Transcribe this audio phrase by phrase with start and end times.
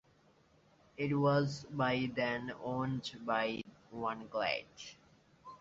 [0.97, 3.61] It was by then owned by
[3.91, 4.65] one Glade.